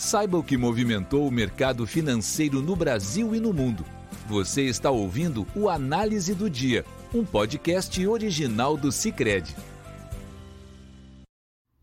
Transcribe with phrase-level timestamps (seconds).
[0.00, 3.84] Saiba o que movimentou o mercado financeiro no Brasil e no mundo.
[4.28, 9.56] Você está ouvindo o Análise do Dia, um podcast original do Cicred.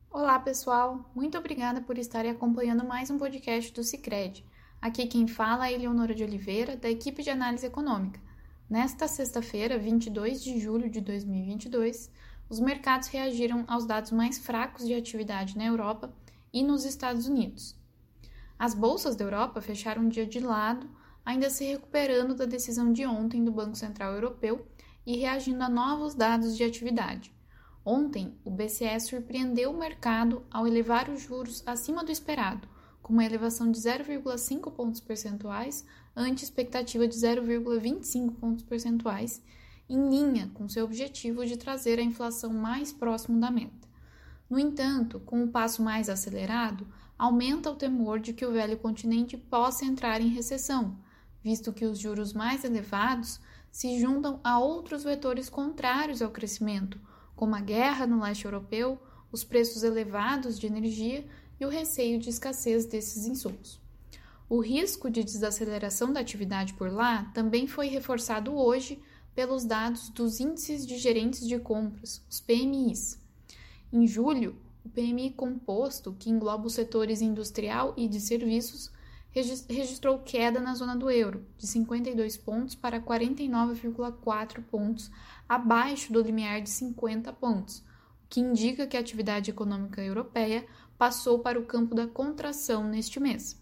[0.10, 1.12] Olá, pessoal.
[1.14, 4.46] Muito obrigada por estarem acompanhando mais um podcast do Cicred.
[4.82, 8.22] Aqui quem fala é Eleonora de Oliveira, da equipe de análise econômica.
[8.70, 12.10] Nesta sexta-feira, 22 de julho de 2022,
[12.50, 16.14] os mercados reagiram aos dados mais fracos de atividade na Europa
[16.54, 17.76] e nos Estados Unidos.
[18.58, 20.90] As bolsas da Europa fecharam um dia de lado,
[21.26, 24.66] ainda se recuperando da decisão de ontem do Banco Central Europeu
[25.06, 27.34] e reagindo a novos dados de atividade.
[27.84, 32.68] Ontem, o BCE surpreendeu o mercado ao elevar os juros acima do esperado,
[33.02, 35.86] com uma elevação de 0,5 pontos percentuais
[36.16, 39.44] ante expectativa de 0,25 pontos percentuais,
[39.88, 43.88] em linha com seu objetivo de trazer a inflação mais próximo da meta.
[44.50, 49.38] No entanto, com um passo mais acelerado, aumenta o temor de que o velho continente
[49.38, 50.98] possa entrar em recessão,
[51.44, 53.40] visto que os juros mais elevados
[53.72, 57.00] se juntam a outros vetores contrários ao crescimento,
[57.36, 59.00] como a guerra no leste europeu,
[59.32, 61.28] os preços elevados de energia
[61.60, 63.80] e o receio de escassez desses insumos.
[64.48, 69.02] O risco de desaceleração da atividade por lá também foi reforçado hoje
[69.34, 73.20] pelos dados dos índices de gerentes de compras, os PMIs.
[73.92, 74.56] Em julho,
[74.86, 78.92] o PMI composto, que engloba os setores industrial e de serviços,
[79.68, 85.12] registrou queda na zona do euro, de 52 pontos para 49,4 pontos,
[85.50, 87.84] abaixo do limiar de 50 pontos, o
[88.30, 90.66] que indica que a atividade econômica europeia
[90.98, 93.60] passou para o campo da contração neste mês.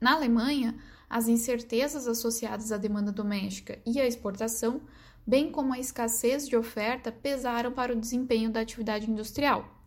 [0.00, 0.78] Na Alemanha,
[1.10, 4.80] as incertezas associadas à demanda doméstica e à exportação,
[5.26, 9.77] bem como a escassez de oferta, pesaram para o desempenho da atividade industrial.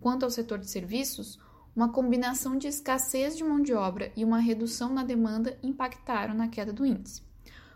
[0.00, 1.38] Quanto ao setor de serviços,
[1.74, 6.48] uma combinação de escassez de mão de obra e uma redução na demanda impactaram na
[6.48, 7.22] queda do índice.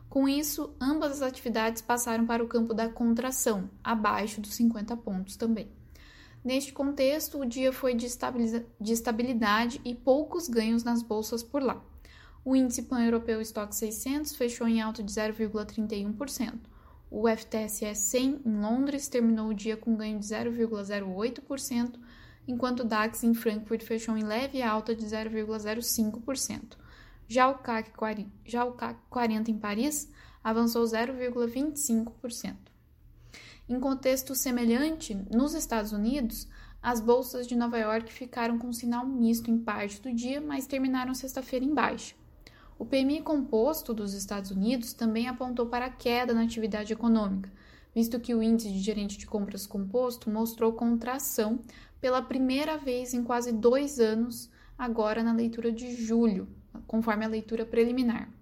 [0.08, 5.36] Com isso, ambas as atividades passaram para o campo da contração, abaixo dos 50 pontos
[5.36, 5.70] também.
[6.42, 8.08] Neste contexto, o dia foi de,
[8.80, 11.80] de estabilidade e poucos ganhos nas bolsas por lá.
[12.42, 16.54] O índice pan-europeu Stock 600 fechou em alta de 0,31%.
[17.10, 21.98] O FTSE 100 em Londres terminou o dia com ganho de 0,08%,
[22.46, 26.78] enquanto o DAX em Frankfurt fechou em leve alta de 0,05%.
[27.26, 27.92] Já o, CAC,
[28.44, 30.10] já o CAC 40 em Paris
[30.42, 32.56] avançou 0,25%.
[33.68, 36.48] Em contexto semelhante, nos Estados Unidos,
[36.82, 41.14] as bolsas de Nova York ficaram com sinal misto em parte do dia, mas terminaram
[41.14, 42.14] sexta-feira em baixa.
[42.80, 47.52] O PMI composto dos Estados Unidos também apontou para a queda na atividade econômica,
[47.94, 51.60] visto que o índice de gerente de compras composto mostrou contração
[52.00, 56.48] pela primeira vez em quase dois anos, agora na leitura de julho,
[56.86, 58.32] conforme a leitura preliminar.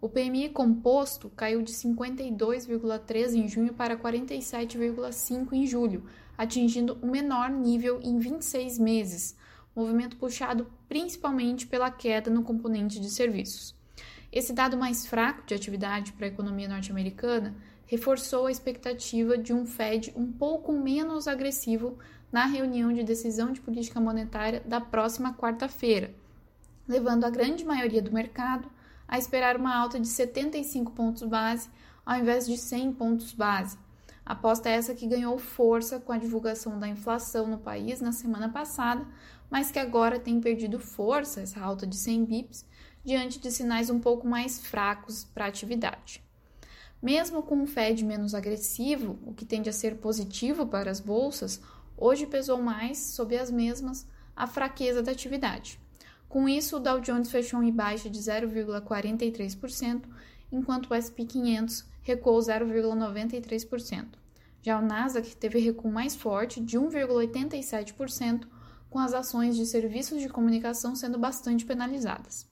[0.00, 6.04] O PMI composto caiu de 52,3 em junho para 47,5 em julho,
[6.38, 9.36] atingindo o menor nível em 26 meses,
[9.74, 13.79] movimento puxado principalmente pela queda no componente de serviços.
[14.32, 17.54] Esse dado mais fraco de atividade para a economia norte-americana
[17.86, 21.98] reforçou a expectativa de um Fed um pouco menos agressivo
[22.30, 26.14] na reunião de decisão de política monetária da próxima quarta-feira,
[26.86, 28.70] levando a grande maioria do mercado
[29.08, 31.68] a esperar uma alta de 75 pontos base
[32.06, 33.76] ao invés de 100 pontos base.
[34.24, 39.04] Aposta essa que ganhou força com a divulgação da inflação no país na semana passada,
[39.50, 42.64] mas que agora tem perdido força, essa alta de 100 bips,
[43.04, 46.22] diante de sinais um pouco mais fracos para a atividade.
[47.02, 51.60] Mesmo com um Fed menos agressivo, o que tende a ser positivo para as bolsas,
[51.96, 54.06] hoje pesou mais sob as mesmas
[54.36, 55.80] a fraqueza da atividade.
[56.28, 60.04] Com isso, o Dow Jones fechou em baixa de 0,43%,
[60.52, 64.06] enquanto o S&P 500 recuou 0,93%.
[64.62, 68.46] Já o Nasdaq teve recuo mais forte de 1,87%,
[68.90, 72.49] com as ações de serviços de comunicação sendo bastante penalizadas.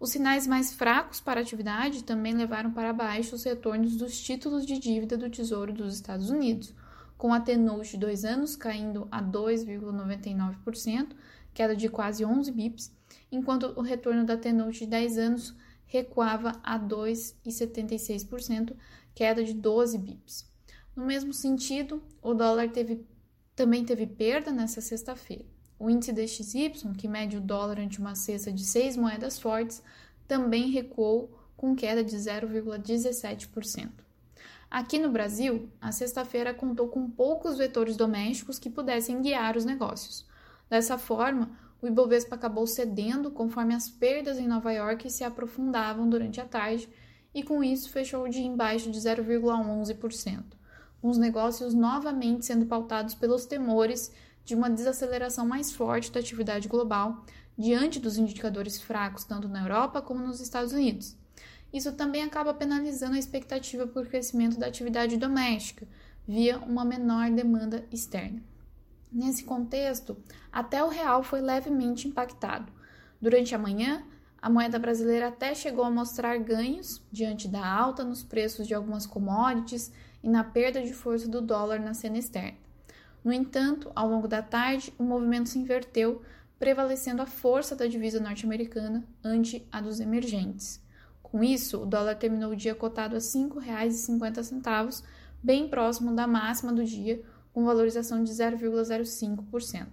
[0.00, 4.64] Os sinais mais fracos para a atividade também levaram para baixo os retornos dos títulos
[4.64, 6.72] de dívida do Tesouro dos Estados Unidos,
[7.16, 11.16] com a T-Note de dois anos caindo a 2,99%,
[11.52, 12.92] queda de quase 11 bips,
[13.32, 18.76] enquanto o retorno da T-Note de 10 anos recuava a 2,76%,
[19.12, 20.48] queda de 12 bips.
[20.94, 23.04] No mesmo sentido, o dólar teve,
[23.56, 25.57] também teve perda nessa sexta-feira.
[25.78, 29.82] O índice DXY, que mede o dólar ante uma cesta de seis moedas fortes,
[30.26, 33.90] também recuou com queda de 0,17%.
[34.70, 40.26] Aqui no Brasil, a sexta-feira contou com poucos vetores domésticos que pudessem guiar os negócios.
[40.68, 46.40] Dessa forma, o Ibovespa acabou cedendo conforme as perdas em Nova York se aprofundavam durante
[46.40, 46.88] a tarde
[47.32, 50.42] e com isso fechou o dia de 0,11%,
[51.00, 54.12] com os negócios novamente sendo pautados pelos temores
[54.44, 57.24] de uma desaceleração mais forte da atividade global
[57.56, 61.16] diante dos indicadores fracos tanto na Europa como nos Estados Unidos.
[61.72, 65.86] Isso também acaba penalizando a expectativa por crescimento da atividade doméstica,
[66.26, 68.42] via uma menor demanda externa.
[69.10, 70.16] Nesse contexto,
[70.52, 72.70] até o real foi levemente impactado.
[73.20, 74.04] Durante a manhã,
[74.40, 79.06] a moeda brasileira até chegou a mostrar ganhos diante da alta nos preços de algumas
[79.06, 79.90] commodities
[80.22, 82.67] e na perda de força do dólar na cena externa.
[83.24, 86.22] No entanto, ao longo da tarde, o movimento se inverteu,
[86.58, 90.80] prevalecendo a força da divisa norte-americana ante a dos emergentes.
[91.22, 95.02] Com isso, o dólar terminou o dia cotado a R$ 5,50,
[95.42, 97.22] bem próximo da máxima do dia,
[97.52, 99.86] com valorização de 0,05%.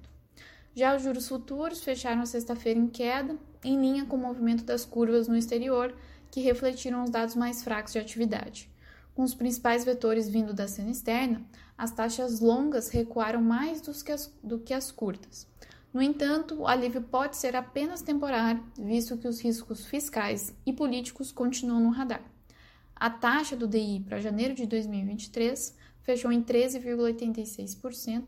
[0.73, 4.85] Já os juros futuros fecharam a sexta-feira em queda, em linha com o movimento das
[4.85, 5.95] curvas no exterior,
[6.29, 8.69] que refletiram os dados mais fracos de atividade.
[9.13, 11.41] Com os principais vetores vindo da cena externa,
[11.77, 15.47] as taxas longas recuaram mais do que as, do que as curtas.
[15.93, 21.31] No entanto, o alívio pode ser apenas temporário, visto que os riscos fiscais e políticos
[21.31, 22.21] continuam no radar.
[22.95, 28.25] A taxa do DI para janeiro de 2023 fechou em 13,86%,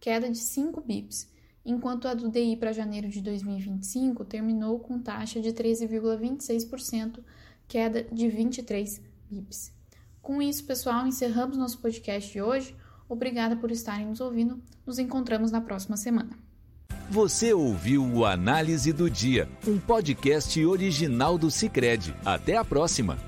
[0.00, 1.28] queda de 5 bips,
[1.64, 7.20] enquanto a do DI para janeiro de 2025 terminou com taxa de 13,26%,
[7.66, 9.72] queda de 23 bips.
[10.22, 12.76] Com isso, pessoal, encerramos nosso podcast de hoje.
[13.08, 14.60] Obrigada por estarem nos ouvindo.
[14.86, 16.30] Nos encontramos na próxima semana.
[17.10, 22.14] Você ouviu o Análise do Dia, um podcast original do Cicred.
[22.24, 23.27] Até a próxima!